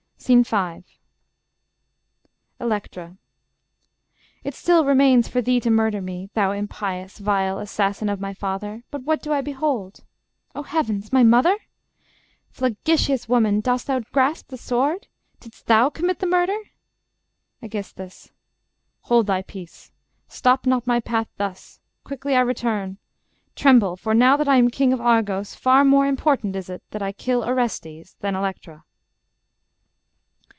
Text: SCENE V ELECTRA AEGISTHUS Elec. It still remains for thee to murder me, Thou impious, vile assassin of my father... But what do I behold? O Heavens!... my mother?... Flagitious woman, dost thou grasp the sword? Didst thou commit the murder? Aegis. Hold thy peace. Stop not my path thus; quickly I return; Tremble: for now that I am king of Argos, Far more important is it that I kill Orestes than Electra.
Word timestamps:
SCENE 0.23 0.43
V 0.43 0.51
ELECTRA 2.59 3.17
AEGISTHUS 3.17 3.17
Elec. 3.17 3.17
It 4.43 4.53
still 4.53 4.85
remains 4.85 5.27
for 5.27 5.41
thee 5.41 5.59
to 5.59 5.71
murder 5.71 5.99
me, 5.99 6.29
Thou 6.35 6.51
impious, 6.51 7.17
vile 7.17 7.57
assassin 7.57 8.07
of 8.07 8.19
my 8.21 8.31
father... 8.35 8.83
But 8.91 9.01
what 9.01 9.23
do 9.23 9.33
I 9.33 9.41
behold? 9.41 10.03
O 10.53 10.61
Heavens!... 10.61 11.11
my 11.11 11.23
mother?... 11.23 11.57
Flagitious 12.51 13.27
woman, 13.27 13.61
dost 13.61 13.87
thou 13.87 14.01
grasp 14.13 14.49
the 14.49 14.57
sword? 14.57 15.07
Didst 15.39 15.65
thou 15.65 15.89
commit 15.89 16.19
the 16.19 16.27
murder? 16.27 16.59
Aegis. 17.63 18.31
Hold 19.01 19.25
thy 19.25 19.41
peace. 19.41 19.91
Stop 20.27 20.67
not 20.67 20.85
my 20.85 20.99
path 20.99 21.29
thus; 21.37 21.79
quickly 22.03 22.35
I 22.35 22.41
return; 22.41 22.99
Tremble: 23.55 23.97
for 23.97 24.13
now 24.13 24.37
that 24.37 24.47
I 24.47 24.57
am 24.57 24.69
king 24.69 24.93
of 24.93 25.01
Argos, 25.01 25.55
Far 25.55 25.83
more 25.83 26.05
important 26.05 26.55
is 26.55 26.69
it 26.69 26.83
that 26.91 27.01
I 27.01 27.11
kill 27.11 27.43
Orestes 27.43 28.13
than 28.19 28.35
Electra. 28.35 28.83